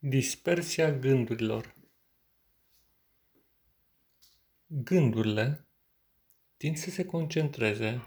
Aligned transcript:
Dispersia 0.00 0.90
gândurilor 0.90 1.74
Gândurile 4.66 5.66
tind 6.56 6.76
să 6.76 6.90
se 6.90 7.04
concentreze 7.04 8.02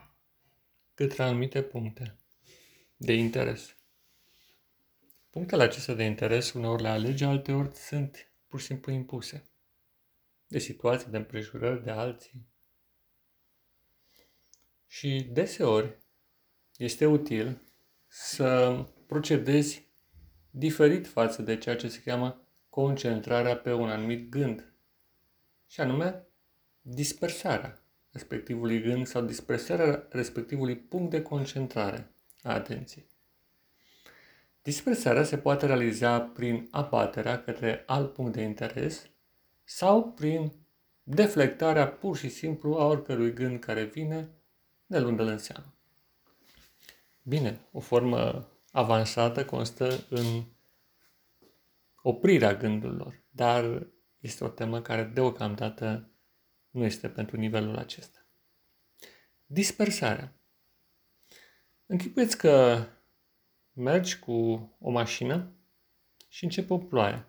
către 0.94 1.24
anumite 1.24 1.62
puncte 1.64 2.16
de 2.98 3.14
interes. 3.14 3.76
Punctele 5.30 5.64
acestea 5.64 5.94
de 5.94 6.04
interes 6.04 6.54
uneori 6.54 6.82
le 6.82 6.88
alege, 6.88 7.26
alteori 7.26 7.76
sunt 7.76 8.32
pur 8.48 8.60
și 8.60 8.66
simplu 8.66 8.92
impuse 8.92 9.44
de 10.48 10.60
situații, 10.60 11.12
de 11.12 11.18
împrejurări, 11.18 11.84
de 11.84 11.92
alții. 11.92 12.48
Și 14.88 15.28
deseori 15.32 15.98
este 16.78 17.06
util 17.06 17.62
să 18.08 18.74
procedezi 19.08 19.90
diferit 20.52 21.08
față 21.08 21.42
de 21.42 21.58
ceea 21.58 21.76
ce 21.76 21.88
se 21.88 22.02
cheamă 22.06 22.42
concentrarea 22.70 23.58
pe 23.58 23.74
un 23.74 23.90
anumit 23.90 24.30
gând, 24.30 24.74
și 25.68 25.82
anume 25.82 26.28
dispersarea 26.82 27.82
respectivului 28.12 28.82
gând 28.82 29.08
sau 29.08 29.22
dispersarea 29.22 30.08
respectivului 30.10 30.76
punct 30.78 31.10
de 31.10 31.22
concentrare 31.22 32.12
a 32.44 32.54
atenției. 32.54 33.10
Dispersarea 34.62 35.24
se 35.24 35.38
poate 35.38 35.66
realiza 35.66 36.20
prin 36.20 36.68
abaterea 36.72 37.44
către 37.44 37.84
alt 37.86 38.14
punct 38.14 38.34
de 38.34 38.42
interes 38.42 39.10
sau 39.64 40.12
prin 40.12 40.52
deflectarea 41.04 41.88
pur 41.88 42.18
și 42.18 42.30
simplu 42.30 42.74
a 42.76 42.86
oricărui 42.86 43.34
gând 43.34 43.60
care 43.60 43.84
vine, 43.84 44.30
ne 44.86 45.00
luându-l 45.00 45.28
în 45.28 45.38
seamă. 45.38 45.74
Bine, 47.24 47.60
o 47.72 47.80
formă 47.80 48.48
avansată 48.72 49.46
constă 49.46 50.06
în 50.10 50.44
oprirea 52.02 52.56
gândurilor, 52.56 53.24
dar 53.30 53.88
este 54.20 54.44
o 54.44 54.48
temă 54.48 54.82
care 54.82 55.04
deocamdată 55.04 56.12
nu 56.70 56.84
este 56.84 57.10
pentru 57.10 57.38
nivelul 57.38 57.78
acesta. 57.78 58.26
Dispersarea. 59.46 60.36
Închipuiți 61.86 62.38
că 62.38 62.86
mergi 63.74 64.20
cu 64.20 64.32
o 64.80 64.90
mașină 64.90 65.56
și 66.28 66.44
începe 66.44 66.74
o 66.74 66.78
ploaie. 66.78 67.26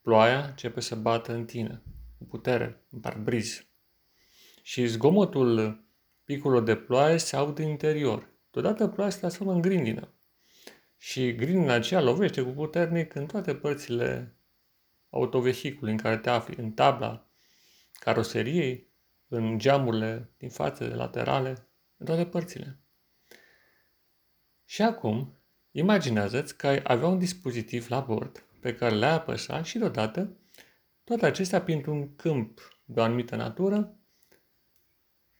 Ploaia 0.00 0.44
începe 0.44 0.80
să 0.80 0.94
bată 0.96 1.32
în 1.32 1.44
tine, 1.44 1.82
cu 2.18 2.24
putere, 2.24 2.84
în 2.90 3.00
parbriz. 3.00 3.66
Și 4.62 4.86
zgomotul 4.86 5.84
picurilor 6.24 6.62
de 6.62 6.76
ploaie 6.76 7.16
se 7.16 7.36
aude 7.36 7.62
în 7.62 7.68
interior. 7.68 8.37
Deodată 8.50 8.88
ploaia 8.88 9.10
se 9.10 9.18
transformă 9.18 9.52
în 9.52 9.60
grindină. 9.60 10.12
Și 10.96 11.34
grindina 11.34 11.72
aceea 11.72 12.00
lovește 12.00 12.42
cu 12.42 12.50
puternic 12.50 13.14
în 13.14 13.26
toate 13.26 13.54
părțile 13.54 14.36
autovehicului 15.10 15.92
în 15.92 15.98
care 15.98 16.16
te 16.16 16.30
afli, 16.30 16.56
în 16.56 16.72
tabla 16.72 17.30
caroseriei, 17.92 18.92
în 19.28 19.58
geamurile 19.58 20.30
din 20.36 20.48
față, 20.48 20.86
de 20.86 20.94
laterale, 20.94 21.68
în 21.96 22.06
toate 22.06 22.26
părțile. 22.26 22.78
Și 24.64 24.82
acum, 24.82 25.36
imaginează-ți 25.70 26.56
că 26.56 26.66
ai 26.66 26.80
avea 26.84 27.08
un 27.08 27.18
dispozitiv 27.18 27.88
la 27.88 28.00
bord 28.00 28.44
pe 28.60 28.74
care 28.74 28.94
le-ai 28.94 29.12
apăsa 29.12 29.62
și 29.62 29.78
deodată 29.78 30.36
toate 31.04 31.26
acestea 31.26 31.62
printr-un 31.62 32.16
câmp 32.16 32.80
de 32.84 33.00
o 33.00 33.02
anumită 33.02 33.36
natură 33.36 33.96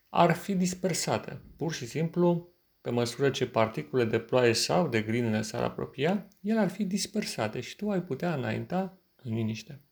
ar 0.09 0.35
fi 0.35 0.55
dispersate. 0.55 1.43
Pur 1.57 1.73
și 1.73 1.87
simplu, 1.87 2.53
pe 2.81 2.91
măsură 2.91 3.31
ce 3.31 3.47
particule 3.47 4.05
de 4.05 4.19
ploaie 4.19 4.53
sau 4.53 4.89
de 4.89 5.03
grinele 5.03 5.43
s-ar 5.43 5.63
apropia, 5.63 6.29
ele 6.43 6.59
ar 6.59 6.69
fi 6.69 6.85
dispersate 6.85 7.61
și 7.61 7.77
tu 7.77 7.91
ai 7.91 8.03
putea 8.03 8.35
înainta 8.35 8.99
în 9.17 9.35
liniște. 9.35 9.83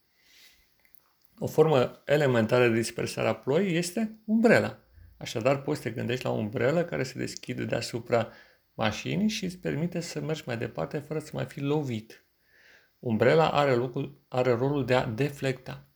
O 1.38 1.46
formă 1.46 2.02
elementară 2.04 2.68
de 2.68 2.74
dispersare 2.74 3.28
a 3.28 3.34
ploii 3.34 3.76
este 3.76 4.20
umbrela. 4.24 4.78
Așadar, 5.16 5.62
poți 5.62 5.80
să 5.80 5.88
te 5.88 5.94
gândești 5.94 6.24
la 6.24 6.30
o 6.30 6.36
umbrelă 6.36 6.84
care 6.84 7.02
se 7.02 7.18
deschide 7.18 7.64
deasupra 7.64 8.32
mașinii 8.74 9.28
și 9.28 9.44
îți 9.44 9.58
permite 9.58 10.00
să 10.00 10.20
mergi 10.20 10.42
mai 10.46 10.58
departe 10.58 10.98
fără 10.98 11.18
să 11.18 11.30
mai 11.32 11.44
fi 11.44 11.60
lovit. 11.60 12.26
Umbrela 12.98 13.50
are, 13.50 13.74
locul, 13.74 14.24
are 14.28 14.52
rolul 14.52 14.84
de 14.84 14.94
a 14.94 15.06
deflecta. 15.06 15.88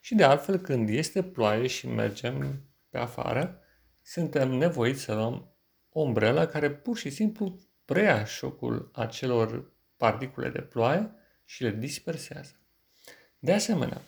Și 0.00 0.14
de 0.14 0.24
altfel, 0.24 0.58
când 0.58 0.88
este 0.88 1.22
ploaie 1.22 1.66
și 1.66 1.88
mergem 1.88 2.64
pe 2.90 2.98
afară, 2.98 3.60
suntem 4.02 4.50
nevoiți 4.50 5.00
să 5.00 5.14
luăm 5.14 5.34
o 5.34 5.57
umbrelă 6.00 6.46
care 6.46 6.70
pur 6.70 6.96
și 6.96 7.10
simplu 7.10 7.58
preia 7.84 8.24
șocul 8.24 8.90
acelor 8.92 9.72
particule 9.96 10.48
de 10.48 10.60
ploaie 10.60 11.10
și 11.44 11.62
le 11.62 11.70
dispersează. 11.70 12.52
De 13.38 13.52
asemenea, 13.52 14.02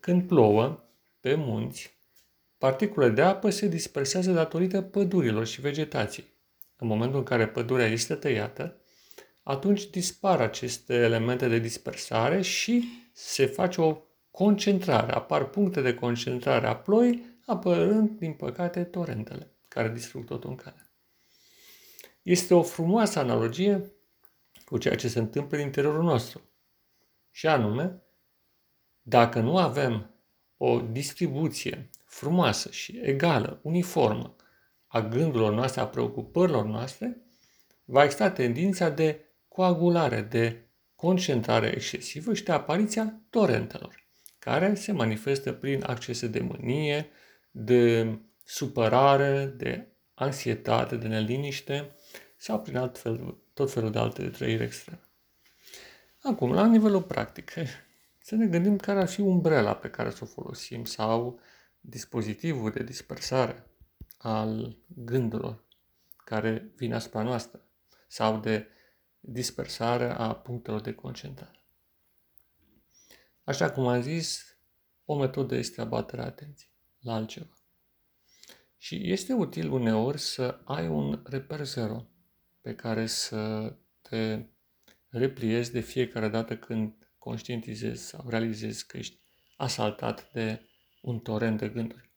când 0.00 0.26
plouă 0.26 0.84
pe 1.20 1.34
munți, 1.34 1.96
particulele 2.58 3.12
de 3.12 3.22
apă 3.22 3.50
se 3.50 3.68
dispersează 3.68 4.32
datorită 4.32 4.82
pădurilor 4.82 5.46
și 5.46 5.60
vegetației. 5.60 6.26
În 6.76 6.86
momentul 6.86 7.18
în 7.18 7.24
care 7.24 7.48
pădurea 7.48 7.86
este 7.86 8.14
tăiată, 8.14 8.76
atunci 9.42 9.86
dispar 9.86 10.40
aceste 10.40 10.94
elemente 10.94 11.48
de 11.48 11.58
dispersare 11.58 12.42
și 12.42 12.84
se 13.12 13.46
face 13.46 13.80
o 13.80 14.02
concentrare, 14.30 15.12
apar 15.12 15.44
puncte 15.44 15.80
de 15.80 15.94
concentrare 15.94 16.66
a 16.66 16.76
ploii, 16.76 17.40
apărând, 17.46 18.18
din 18.18 18.32
păcate, 18.32 18.84
torentele, 18.84 19.50
care 19.68 19.88
distrug 19.88 20.24
totul 20.24 20.50
în 20.50 20.56
cale. 20.56 20.87
Este 22.28 22.54
o 22.54 22.62
frumoasă 22.62 23.18
analogie 23.18 23.92
cu 24.64 24.78
ceea 24.78 24.96
ce 24.96 25.08
se 25.08 25.18
întâmplă 25.18 25.56
în 25.56 25.62
interiorul 25.62 26.02
nostru. 26.02 26.40
Și 27.30 27.46
anume, 27.46 28.02
dacă 29.02 29.40
nu 29.40 29.56
avem 29.56 30.10
o 30.56 30.80
distribuție 30.80 31.90
frumoasă 32.04 32.70
și 32.70 33.00
egală, 33.02 33.60
uniformă, 33.62 34.36
a 34.86 35.00
gândurilor 35.00 35.52
noastre, 35.52 35.80
a 35.80 35.86
preocupărilor 35.86 36.64
noastre, 36.64 37.22
va 37.84 38.04
exista 38.04 38.30
tendința 38.30 38.88
de 38.88 39.24
coagulare, 39.48 40.20
de 40.20 40.68
concentrare 40.94 41.66
excesivă 41.74 42.34
și 42.34 42.44
de 42.44 42.52
apariția 42.52 43.20
torentelor, 43.30 44.06
care 44.38 44.74
se 44.74 44.92
manifestă 44.92 45.52
prin 45.52 45.82
accese 45.86 46.26
de 46.26 46.40
mânie, 46.40 47.08
de 47.50 48.08
supărare, 48.44 49.44
de 49.56 49.86
anxietate, 50.14 50.96
de 50.96 51.06
neliniște 51.06 51.92
sau 52.38 52.60
prin 52.60 52.76
alt 52.76 52.98
fel, 52.98 53.36
tot 53.54 53.72
felul 53.72 53.90
de 53.90 53.98
alte 53.98 54.28
trăiri 54.28 54.62
extreme. 54.62 55.00
Acum, 56.22 56.52
la 56.52 56.66
nivelul 56.66 57.02
practic, 57.02 57.52
să 58.18 58.34
ne 58.34 58.46
gândim 58.46 58.76
care 58.76 59.00
ar 59.00 59.08
fi 59.08 59.20
umbrela 59.20 59.74
pe 59.74 59.90
care 59.90 60.10
să 60.10 60.18
o 60.22 60.26
folosim 60.26 60.84
sau 60.84 61.40
dispozitivul 61.80 62.70
de 62.70 62.82
dispersare 62.82 63.66
al 64.18 64.76
gândurilor 64.86 65.64
care 66.16 66.72
vin 66.76 66.94
asupra 66.94 67.22
noastră 67.22 67.64
sau 68.06 68.40
de 68.40 68.66
dispersare 69.20 70.10
a 70.10 70.34
punctelor 70.34 70.80
de 70.80 70.94
concentrare. 70.94 71.62
Așa 73.44 73.70
cum 73.70 73.86
am 73.86 74.00
zis, 74.00 74.56
o 75.04 75.18
metodă 75.18 75.54
este 75.54 75.80
abaterea 75.80 76.24
atenției 76.24 76.72
la 77.00 77.14
altceva. 77.14 77.58
Și 78.76 79.10
este 79.10 79.32
util 79.32 79.70
uneori 79.70 80.18
să 80.18 80.60
ai 80.64 80.88
un 80.88 81.22
reper 81.24 81.64
zero 81.64 82.06
pe 82.68 82.74
care 82.74 83.06
să 83.06 83.74
te 84.02 84.46
repliezi 85.08 85.72
de 85.72 85.80
fiecare 85.80 86.28
dată 86.28 86.56
când 86.56 87.10
conștientizezi 87.18 88.06
sau 88.06 88.28
realizezi 88.28 88.86
că 88.86 88.96
ești 88.96 89.20
asaltat 89.56 90.32
de 90.32 90.60
un 91.02 91.18
torent 91.18 91.58
de 91.58 91.68
gânduri. 91.68 92.12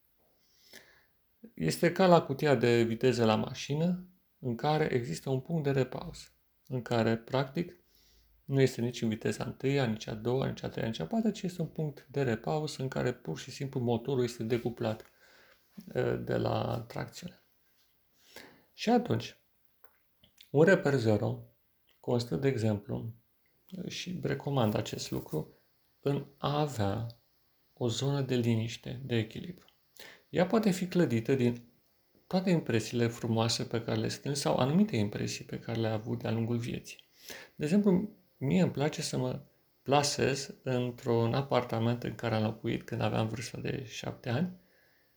Este 1.53 1.91
ca 1.91 2.07
la 2.07 2.21
cutia 2.21 2.55
de 2.55 2.83
viteză 2.83 3.25
la 3.25 3.35
mașină, 3.35 4.07
în 4.39 4.55
care 4.55 4.93
există 4.93 5.29
un 5.29 5.39
punct 5.39 5.63
de 5.63 5.71
repaus, 5.71 6.33
în 6.67 6.81
care, 6.81 7.17
practic, 7.17 7.77
nu 8.45 8.61
este 8.61 8.81
nici 8.81 9.01
în 9.01 9.09
viteza 9.09 9.43
întâia, 9.43 9.85
nici 9.85 10.07
a 10.07 10.13
doua, 10.13 10.47
nici 10.47 10.63
a 10.63 10.69
treia, 10.69 10.87
nici 10.87 10.99
a 10.99 11.05
patra, 11.05 11.31
ci 11.31 11.41
este 11.41 11.61
un 11.61 11.67
punct 11.67 12.07
de 12.09 12.23
repaus 12.23 12.77
în 12.77 12.87
care 12.87 13.13
pur 13.13 13.39
și 13.39 13.51
simplu 13.51 13.79
motorul 13.79 14.23
este 14.23 14.43
decuplat 14.43 15.11
de 16.19 16.37
la 16.37 16.85
tracțiune. 16.87 17.43
Și 18.73 18.89
atunci, 18.89 19.40
un 20.51 20.63
reper 20.63 20.93
zero 20.93 21.43
constă, 21.99 22.35
de 22.35 22.47
exemplu, 22.47 23.13
și 23.87 24.19
recomand 24.23 24.75
acest 24.75 25.11
lucru, 25.11 25.55
în 25.99 26.25
a 26.37 26.59
avea 26.59 27.07
o 27.73 27.87
zonă 27.87 28.21
de 28.21 28.35
liniște, 28.35 29.01
de 29.05 29.15
echilibru. 29.15 29.65
Ea 30.29 30.45
poate 30.45 30.71
fi 30.71 30.87
clădită 30.87 31.35
din 31.35 31.63
toate 32.27 32.49
impresiile 32.49 33.07
frumoase 33.07 33.63
pe 33.63 33.81
care 33.81 33.99
le 33.99 34.07
strâng 34.07 34.35
sau 34.35 34.55
anumite 34.55 34.95
impresii 34.95 35.45
pe 35.45 35.59
care 35.59 35.79
le-a 35.79 35.93
avut 35.93 36.21
de-a 36.21 36.31
lungul 36.31 36.57
vieții. 36.57 36.97
De 37.55 37.63
exemplu, 37.63 38.09
mie 38.37 38.61
îmi 38.61 38.71
place 38.71 39.01
să 39.01 39.17
mă 39.17 39.41
plasez 39.81 40.55
într-un 40.63 41.33
apartament 41.33 42.03
în 42.03 42.15
care 42.15 42.35
am 42.35 42.43
locuit 42.43 42.83
când 42.83 43.01
aveam 43.01 43.27
vârsta 43.27 43.59
de 43.59 43.83
șapte 43.85 44.29
ani 44.29 44.60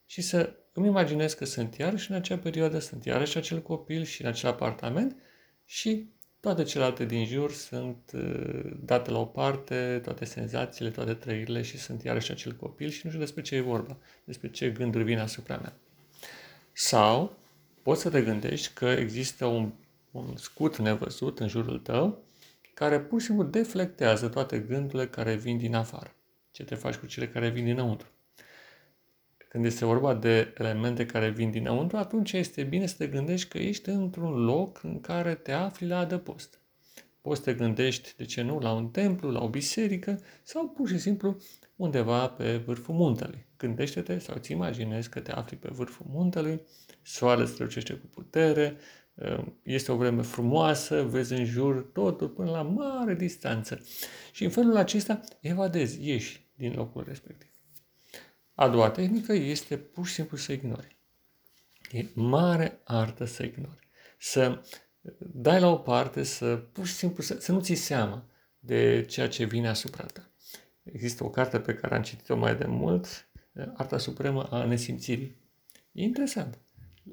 și 0.06 0.22
să 0.22 0.54
îmi 0.72 0.86
imaginez 0.86 1.32
că 1.32 1.44
sunt 1.44 1.76
iarăși 1.76 2.10
în 2.10 2.16
acea 2.16 2.38
perioadă, 2.38 2.78
sunt 2.78 3.04
iarăși 3.04 3.36
acel 3.36 3.62
copil 3.62 4.04
și 4.04 4.22
în 4.22 4.28
acel 4.28 4.50
apartament 4.50 5.16
și 5.64 6.08
toate 6.40 6.62
celelalte 6.62 7.04
din 7.04 7.26
jur 7.26 7.52
sunt 7.52 8.10
uh, 8.14 8.70
date 8.84 9.10
la 9.10 9.18
o 9.18 9.24
parte, 9.24 10.00
toate 10.02 10.24
senzațiile, 10.24 10.90
toate 10.90 11.14
trăirile 11.14 11.62
și 11.62 11.78
sunt 11.78 12.02
iarăși 12.02 12.30
acel 12.30 12.52
copil 12.52 12.88
și 12.88 13.00
nu 13.04 13.10
știu 13.10 13.22
despre 13.22 13.42
ce 13.42 13.54
e 13.54 13.60
vorba, 13.60 13.96
despre 14.24 14.50
ce 14.50 14.70
gânduri 14.70 15.04
vin 15.04 15.18
asupra 15.18 15.56
mea. 15.56 15.76
Sau 16.72 17.36
poți 17.82 18.00
să 18.00 18.10
te 18.10 18.22
gândești 18.22 18.72
că 18.74 18.86
există 18.86 19.46
un, 19.46 19.72
un 20.10 20.36
scut 20.36 20.78
nevăzut 20.78 21.40
în 21.40 21.48
jurul 21.48 21.78
tău 21.78 22.24
care 22.74 23.00
pur 23.00 23.20
și 23.20 23.26
simplu 23.26 23.44
deflectează 23.44 24.28
toate 24.28 24.58
gândurile 24.58 25.08
care 25.08 25.34
vin 25.34 25.58
din 25.58 25.74
afară. 25.74 26.14
Ce 26.50 26.64
te 26.64 26.74
faci 26.74 26.94
cu 26.94 27.06
cele 27.06 27.28
care 27.28 27.48
vin 27.48 27.64
dinăuntru? 27.64 28.08
Când 29.54 29.66
este 29.66 29.84
vorba 29.84 30.14
de 30.14 30.54
elemente 30.58 31.06
care 31.06 31.30
vin 31.30 31.50
dinăuntru, 31.50 31.96
atunci 31.96 32.32
este 32.32 32.62
bine 32.62 32.86
să 32.86 32.94
te 32.98 33.06
gândești 33.06 33.48
că 33.48 33.58
ești 33.58 33.88
într-un 33.88 34.44
loc 34.44 34.82
în 34.82 35.00
care 35.00 35.34
te 35.34 35.52
afli 35.52 35.86
la 35.86 35.98
adăpost. 35.98 36.60
Poți 37.20 37.42
să 37.42 37.50
te 37.50 37.56
gândești, 37.56 38.14
de 38.16 38.24
ce 38.24 38.42
nu, 38.42 38.58
la 38.58 38.72
un 38.72 38.88
templu, 38.88 39.30
la 39.30 39.42
o 39.42 39.48
biserică 39.48 40.20
sau 40.42 40.68
pur 40.68 40.88
și 40.88 40.98
simplu 40.98 41.36
undeva 41.76 42.28
pe 42.28 42.56
vârful 42.56 42.94
muntelui. 42.94 43.46
Gândește-te 43.56 44.18
sau 44.18 44.34
îți 44.38 44.52
imaginezi 44.52 45.08
că 45.08 45.20
te 45.20 45.32
afli 45.32 45.56
pe 45.56 45.68
vârful 45.72 46.06
muntelui, 46.08 46.60
soarele 47.02 47.46
strălucește 47.46 47.92
cu 47.92 48.06
putere, 48.06 48.76
este 49.62 49.92
o 49.92 49.96
vreme 49.96 50.22
frumoasă, 50.22 51.02
vezi 51.02 51.32
în 51.32 51.44
jur 51.44 51.90
totul 51.92 52.28
până 52.28 52.50
la 52.50 52.62
mare 52.62 53.14
distanță. 53.14 53.80
Și 54.32 54.44
în 54.44 54.50
felul 54.50 54.76
acesta 54.76 55.20
evadezi, 55.40 56.08
ieși 56.08 56.46
din 56.54 56.72
locul 56.72 57.04
respectiv. 57.06 57.53
A 58.54 58.68
doua 58.68 58.90
tehnică 58.90 59.32
este 59.32 59.76
pur 59.76 60.06
și 60.06 60.12
simplu 60.12 60.36
să 60.36 60.52
ignori. 60.52 60.96
E 61.90 62.06
mare 62.14 62.80
artă 62.84 63.24
să 63.24 63.42
ignori. 63.42 63.88
Să 64.18 64.64
dai 65.18 65.60
la 65.60 65.68
o 65.68 65.76
parte, 65.76 66.22
să 66.22 66.56
pur 66.56 66.86
și 66.86 66.92
simplu 66.92 67.22
să, 67.22 67.38
să 67.40 67.52
nu 67.52 67.60
ți 67.60 67.74
seama 67.74 68.26
de 68.58 69.04
ceea 69.08 69.28
ce 69.28 69.44
vine 69.44 69.68
asupra 69.68 70.04
ta. 70.04 70.30
Există 70.82 71.24
o 71.24 71.30
carte 71.30 71.60
pe 71.60 71.74
care 71.74 71.94
am 71.94 72.02
citit-o 72.02 72.36
mai 72.36 72.56
de 72.56 72.66
mult, 72.66 73.28
Arta 73.74 73.98
Supremă 73.98 74.42
a 74.42 74.64
Nesimțirii. 74.64 75.36
E 75.92 76.02
interesant. 76.02 76.58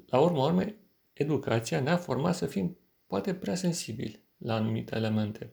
La 0.06 0.20
urma 0.20 0.44
urmei, 0.44 0.76
educația 1.12 1.80
ne-a 1.80 1.96
format 1.96 2.34
să 2.34 2.46
fim 2.46 2.78
poate 3.06 3.34
prea 3.34 3.54
sensibili 3.54 4.24
la 4.42 4.54
anumite 4.54 4.96
elemente 4.96 5.52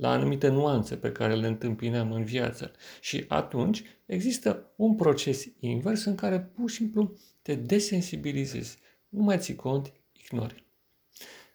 la 0.00 0.10
anumite 0.10 0.48
nuanțe 0.48 0.96
pe 0.96 1.12
care 1.12 1.34
le 1.34 1.46
întâmpinăm 1.46 2.12
în 2.12 2.24
viață. 2.24 2.72
Și 3.00 3.24
atunci 3.28 3.82
există 4.06 4.72
un 4.76 4.94
proces 4.94 5.46
invers 5.58 6.04
în 6.04 6.14
care 6.14 6.40
pur 6.40 6.70
și 6.70 6.76
simplu 6.76 7.16
te 7.42 7.54
desensibilizezi. 7.54 8.78
Nu 9.08 9.22
mai 9.22 9.38
ții 9.38 9.54
cont, 9.54 9.92
ignori. 10.12 10.64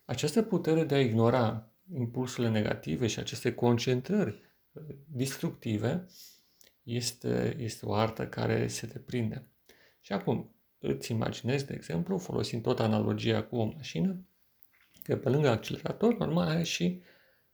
Această 0.05 0.41
putere 0.41 0.83
de 0.83 0.95
a 0.95 1.01
ignora 1.01 1.71
impulsurile 1.93 2.51
negative 2.51 3.07
și 3.07 3.19
aceste 3.19 3.53
concentrări 3.53 4.41
uh, 4.71 4.83
destructive 5.07 6.07
este, 6.83 7.55
este 7.59 7.85
o 7.85 7.93
artă 7.93 8.27
care 8.27 8.67
se 8.67 8.87
deprinde. 8.87 9.47
Și 10.01 10.13
acum 10.13 10.55
îți 10.79 11.11
imaginezi, 11.11 11.65
de 11.65 11.73
exemplu, 11.73 12.17
folosind 12.17 12.61
tot 12.61 12.79
analogia 12.79 13.43
cu 13.43 13.55
o 13.55 13.65
mașină, 13.65 14.25
că 15.05 15.17
pe 15.17 15.29
lângă 15.29 15.49
accelerator, 15.49 16.17
normal, 16.17 16.47
are 16.47 16.63
și 16.63 17.01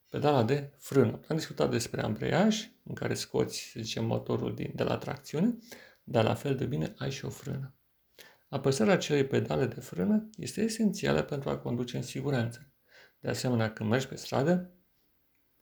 pedala 0.10 0.44
de 0.44 0.72
frână. 0.78 1.20
Am 1.28 1.36
discutat 1.36 1.70
despre 1.70 2.02
ambreiaj, 2.02 2.72
în 2.84 2.94
care 2.94 3.14
scoți, 3.14 3.70
să 3.72 3.80
zicem, 3.82 4.06
motorul 4.06 4.56
din, 4.56 4.72
de 4.76 4.84
la 4.84 4.98
tracțiune, 4.98 5.58
dar 6.04 6.24
la 6.24 6.34
fel 6.34 6.56
de 6.56 6.66
bine 6.66 6.94
ai 6.98 7.12
și 7.12 7.26
o 7.26 7.30
frână. 7.30 7.76
Apăsarea 8.50 8.94
acelei 8.94 9.26
pedale 9.26 9.66
de 9.66 9.80
frână 9.80 10.30
este 10.38 10.62
esențială 10.62 11.22
pentru 11.24 11.50
a 11.50 11.58
conduce 11.58 11.98
în 11.98 12.04
siguranță. 12.04 12.72
De 13.20 13.30
asemenea, 13.30 13.74
când 13.74 13.90
mergi 13.90 14.08
pe 14.08 14.16
stradă, 14.16 14.74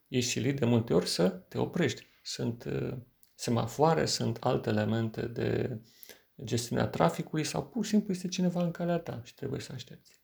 ești 0.07 0.29
silit 0.31 0.59
de 0.59 0.65
multe 0.65 0.93
ori 0.93 1.07
să 1.07 1.29
te 1.29 1.57
oprești. 1.57 2.07
Sunt 2.23 2.63
uh, 2.63 2.97
semafoare, 3.35 4.05
sunt 4.05 4.37
alte 4.37 4.69
elemente 4.69 5.27
de 5.27 5.79
gestiunea 6.43 6.87
traficului 6.87 7.43
sau 7.43 7.67
pur 7.67 7.83
și 7.83 7.89
simplu 7.89 8.13
este 8.13 8.27
cineva 8.27 8.63
în 8.63 8.71
calea 8.71 8.97
ta 8.97 9.21
și 9.23 9.33
trebuie 9.33 9.59
să 9.59 9.71
aștepți. 9.73 10.18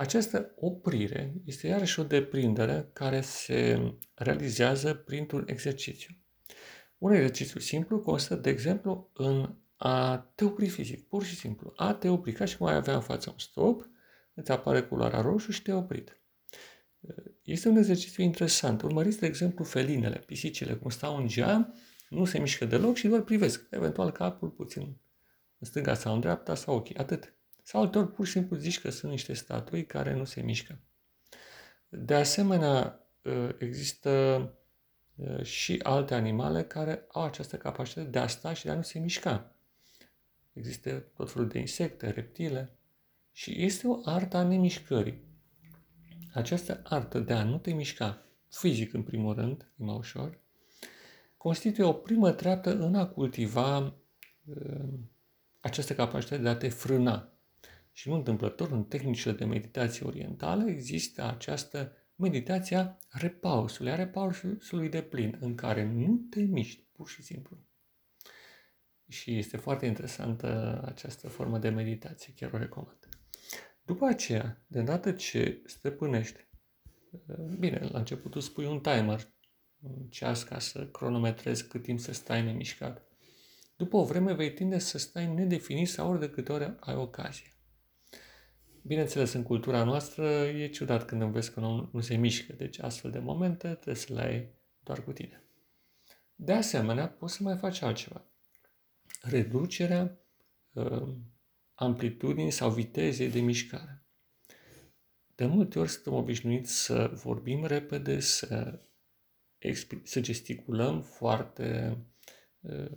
Această 0.00 0.52
oprire 0.56 1.34
este 1.44 1.66
iarăși 1.66 2.00
o 2.00 2.02
deprindere 2.02 2.90
care 2.92 3.20
se 3.20 3.94
realizează 4.14 4.94
printr-un 4.94 5.44
exercițiu. 5.46 6.14
Un 6.98 7.12
exercițiu 7.12 7.60
simplu 7.60 8.00
constă, 8.00 8.34
de 8.34 8.50
exemplu, 8.50 9.10
în 9.12 9.54
a 9.76 10.18
te 10.34 10.44
opri 10.44 10.68
fizic, 10.68 11.08
pur 11.08 11.24
și 11.24 11.36
simplu. 11.36 11.72
A 11.76 11.94
te 11.94 12.08
opri, 12.08 12.32
ca 12.32 12.44
și 12.44 12.56
cum 12.56 12.66
ai 12.66 12.74
avea 12.74 12.94
în 12.94 13.00
față 13.00 13.30
un 13.30 13.38
stop, 13.38 13.88
îți 14.34 14.50
apare 14.50 14.82
culoarea 14.82 15.20
roșu 15.20 15.50
și 15.50 15.62
te 15.62 15.72
oprit. 15.72 16.20
Este 17.42 17.68
un 17.68 17.76
exercițiu 17.76 18.22
interesant. 18.22 18.82
Urmăriți, 18.82 19.18
de 19.18 19.26
exemplu, 19.26 19.64
felinele, 19.64 20.22
pisicile, 20.26 20.74
cum 20.74 20.90
stau 20.90 21.16
în 21.16 21.26
geam, 21.26 21.74
nu 22.08 22.24
se 22.24 22.38
mișcă 22.38 22.64
deloc 22.64 22.96
și 22.96 23.08
doar 23.08 23.22
privesc, 23.22 23.66
eventual 23.70 24.10
capul 24.10 24.48
puțin 24.48 24.82
în 25.58 25.66
stânga 25.66 25.94
sau 25.94 26.14
în 26.14 26.20
dreapta 26.20 26.54
sau 26.54 26.74
ochii. 26.74 26.96
Atât. 26.96 27.32
Sau 27.68 27.80
altor 27.80 28.10
pur 28.10 28.26
și 28.26 28.32
simplu 28.32 28.56
zici 28.56 28.80
că 28.80 28.90
sunt 28.90 29.10
niște 29.10 29.32
statui 29.32 29.86
care 29.86 30.14
nu 30.14 30.24
se 30.24 30.40
mișcă. 30.40 30.78
De 31.88 32.14
asemenea, 32.14 33.06
ă, 33.24 33.54
există 33.58 34.10
ă, 35.22 35.42
și 35.42 35.80
alte 35.82 36.14
animale 36.14 36.64
care 36.64 37.06
au 37.12 37.22
această 37.22 37.56
capacitate 37.56 38.08
de 38.08 38.18
a 38.18 38.26
sta 38.26 38.52
și 38.52 38.64
de 38.64 38.70
a 38.70 38.74
nu 38.74 38.82
se 38.82 38.98
mișca. 38.98 39.54
Există 40.52 40.90
tot 40.90 41.30
felul 41.30 41.48
de 41.48 41.58
insecte, 41.58 42.10
reptile 42.10 42.76
și 43.32 43.64
este 43.64 43.86
o 43.86 44.00
artă 44.04 44.36
a 44.36 44.42
nemișcării. 44.42 45.22
Această 46.32 46.80
artă 46.84 47.18
de 47.18 47.32
a 47.32 47.44
nu 47.44 47.58
te 47.58 47.72
mișca, 47.72 48.26
fizic 48.50 48.92
în 48.92 49.02
primul 49.02 49.34
rând, 49.34 49.70
e 49.76 49.84
mai 49.84 49.96
ușor, 49.96 50.40
constituie 51.36 51.86
o 51.86 51.92
primă 51.92 52.32
treaptă 52.32 52.78
în 52.78 52.94
a 52.94 53.06
cultiva 53.06 53.78
uh, 54.44 54.98
această 55.60 55.94
capacitate 55.94 56.42
de 56.42 56.48
a 56.48 56.56
te 56.56 56.68
frâna, 56.68 57.32
și 57.98 58.08
nu 58.08 58.14
întâmplător, 58.14 58.70
în 58.70 58.84
tehnicile 58.84 59.32
de 59.32 59.44
meditație 59.44 60.06
orientală 60.06 60.70
există 60.70 61.22
această 61.22 61.92
meditație 62.14 62.76
a 62.76 62.98
repausului, 63.10 63.92
a 63.92 63.94
repausului 63.94 64.88
de 64.88 65.02
plin, 65.02 65.36
în 65.40 65.54
care 65.54 65.84
nu 65.84 66.26
te 66.30 66.40
miști, 66.40 66.86
pur 66.92 67.08
și 67.08 67.22
simplu. 67.22 67.58
Și 69.08 69.38
este 69.38 69.56
foarte 69.56 69.86
interesantă 69.86 70.80
această 70.84 71.28
formă 71.28 71.58
de 71.58 71.68
meditație, 71.68 72.32
chiar 72.36 72.52
o 72.52 72.56
recomand. 72.56 73.08
După 73.82 74.06
aceea, 74.06 74.64
de 74.66 74.82
dată 74.82 75.12
ce 75.12 75.62
stăpânești, 75.66 76.48
bine, 77.58 77.78
la 77.78 77.98
început 77.98 78.30
tu 78.30 78.40
spui 78.40 78.66
un 78.66 78.80
timer, 78.80 79.32
un 79.80 80.06
ceas 80.08 80.42
ca 80.42 80.58
să 80.58 80.86
cronometrezi 80.86 81.68
cât 81.68 81.82
timp 81.82 82.00
să 82.00 82.12
stai 82.12 82.42
nemișcat. 82.42 83.02
După 83.76 83.96
o 83.96 84.04
vreme 84.04 84.32
vei 84.34 84.52
tinde 84.52 84.78
să 84.78 84.98
stai 84.98 85.34
nedefinit 85.34 85.88
sau 85.88 86.10
ori 86.10 86.20
de 86.20 86.30
câte 86.30 86.52
ori 86.52 86.76
ai 86.80 86.94
ocazie. 86.94 87.52
Bineînțeles, 88.82 89.32
în 89.32 89.42
cultura 89.42 89.84
noastră 89.84 90.26
e 90.44 90.68
ciudat 90.68 91.04
când 91.04 91.22
înveți 91.22 91.52
că 91.52 91.60
nu, 91.60 91.88
nu 91.92 92.00
se 92.00 92.16
mișcă, 92.16 92.52
deci 92.52 92.78
astfel 92.78 93.10
de 93.10 93.18
momente 93.18 93.68
trebuie 93.68 93.94
să 93.94 94.14
le 94.14 94.20
ai 94.20 94.48
doar 94.82 95.04
cu 95.04 95.12
tine. 95.12 95.42
De 96.34 96.52
asemenea, 96.52 97.08
poți 97.08 97.34
să 97.34 97.42
mai 97.42 97.56
faci 97.56 97.82
altceva. 97.82 98.24
Reducerea 99.22 100.20
uh, 100.72 101.08
amplitudinii 101.74 102.50
sau 102.50 102.70
vitezei 102.70 103.30
de 103.30 103.40
mișcare. 103.40 104.02
De 105.34 105.46
multe 105.46 105.78
ori 105.78 105.88
suntem 105.88 106.12
obișnuiți 106.12 106.84
să 106.84 107.10
vorbim 107.14 107.64
repede, 107.64 108.20
să, 108.20 108.80
să 110.02 110.20
gesticulăm 110.20 111.02
foarte 111.02 111.98
uh, 112.60 112.90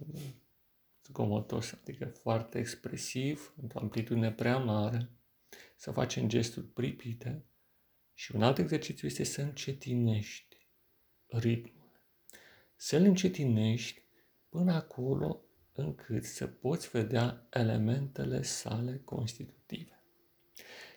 zgomotos, 1.06 1.72
adică 1.82 2.06
foarte 2.06 2.60
expresiv, 2.60 3.54
într-o 3.62 3.80
amplitudine 3.80 4.32
prea 4.32 4.58
mare 4.58 5.10
să 5.76 5.92
facem 5.92 6.28
gesturi 6.28 6.66
pripite 6.66 7.46
și 8.14 8.36
un 8.36 8.44
alt 8.44 8.58
exercițiu 8.58 9.08
este 9.08 9.24
să 9.24 9.42
încetinești 9.42 10.58
ritmul. 11.26 12.02
Să-l 12.76 13.04
încetinești 13.04 14.02
până 14.50 14.74
acolo 14.74 15.42
încât 15.74 16.24
să 16.24 16.48
poți 16.48 16.90
vedea 16.90 17.48
elementele 17.50 18.42
sale 18.42 19.02
constitutive. 19.06 20.04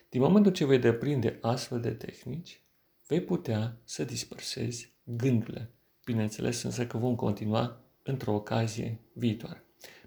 Din 0.09 0.21
momentul 0.21 0.51
ce 0.51 0.65
vei 0.65 0.79
deprinde 0.79 1.37
astfel 1.41 1.81
de 1.81 1.91
tehnici, 1.91 2.61
vei 3.07 3.21
putea 3.21 3.77
să 3.83 4.03
dispersezi 4.03 4.93
gândurile. 5.03 5.71
Bineînțeles 6.05 6.61
însă 6.61 6.87
că 6.87 6.97
vom 6.97 7.15
continua 7.15 7.83
într-o 8.03 8.33
ocazie 8.33 8.99
viitoare. 9.13 9.63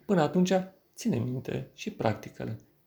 Până 0.06 0.22
atunci, 0.22 0.52
ține 0.94 1.18
minte 1.18 1.70
și 1.74 1.90
practică-le, 1.90 2.58